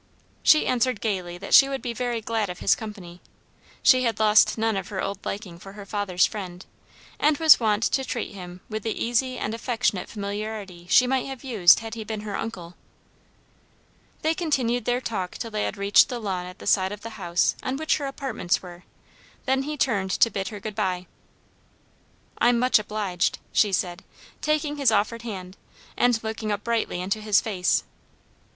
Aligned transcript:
She 0.41 0.65
answered 0.65 0.99
gayly 0.99 1.37
that 1.37 1.53
she 1.53 1.69
would 1.69 1.83
be 1.83 1.93
very 1.93 2.21
glad 2.21 2.49
of 2.49 2.57
his 2.57 2.73
company. 2.73 3.21
She 3.83 4.01
had 4.01 4.19
lost 4.19 4.57
none 4.57 4.75
of 4.75 4.87
her 4.87 4.99
old 4.99 5.23
liking 5.23 5.59
for 5.59 5.73
her 5.73 5.85
father's 5.85 6.25
friend, 6.25 6.65
and 7.19 7.37
was 7.37 7.59
wont 7.59 7.83
to 7.83 8.03
treat 8.03 8.33
him 8.33 8.61
with 8.67 8.81
the 8.81 8.99
easy 8.99 9.37
and 9.37 9.53
affectionate 9.53 10.09
familiarity 10.09 10.87
she 10.89 11.05
might 11.05 11.27
have 11.27 11.43
used 11.43 11.81
had 11.81 11.93
he 11.93 12.03
been 12.03 12.21
her 12.21 12.35
uncle. 12.35 12.73
They 14.23 14.33
continued 14.33 14.85
their 14.85 15.01
talk 15.01 15.37
till 15.37 15.51
they 15.51 15.65
had 15.65 15.77
reached 15.77 16.09
the 16.09 16.17
lawn 16.17 16.47
at 16.47 16.57
the 16.57 16.65
side 16.65 16.91
of 16.91 17.01
the 17.01 17.11
house 17.21 17.53
on 17.61 17.77
which 17.77 17.97
her 17.97 18.07
apartments 18.07 18.59
were; 18.63 18.81
then 19.45 19.61
he 19.61 19.77
turned 19.77 20.09
to 20.09 20.31
bid 20.31 20.47
her 20.47 20.59
good 20.59 20.73
bye. 20.73 21.05
"I'm 22.39 22.57
much 22.57 22.79
obliged!" 22.79 23.37
she 23.53 23.71
said, 23.71 24.03
taking 24.41 24.77
his 24.77 24.91
offered 24.91 25.21
hand, 25.21 25.57
and 25.95 26.23
looking 26.23 26.51
up 26.51 26.63
brightly 26.63 26.99
into 27.01 27.21
his 27.21 27.39
face. 27.39 27.83